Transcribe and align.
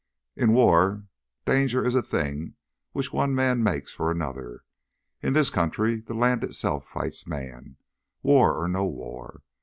"In 0.35 0.53
war 0.53 1.05
danger 1.45 1.85
is 1.85 1.93
a 1.93 2.01
thing 2.01 2.55
which 2.91 3.13
one 3.13 3.35
man 3.35 3.61
makes 3.61 3.93
for 3.93 4.09
another. 4.09 4.63
In 5.21 5.33
this 5.33 5.51
country 5.51 5.97
the 6.01 6.15
land 6.15 6.43
itself 6.43 6.87
fights 6.87 7.27
man—war 7.27 8.51
or 8.57 8.67
no 8.67 8.83
war. 8.85 9.43